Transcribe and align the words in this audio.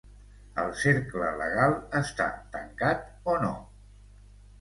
El 0.59 0.69
cercle 0.83 1.27
legal 1.41 1.75
està 1.99 2.25
tancat, 2.57 3.05
o 3.35 3.37
no? 3.45 3.53